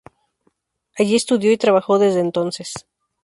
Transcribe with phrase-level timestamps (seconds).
[0.97, 2.73] Allí estudió y trabajó desde entonces.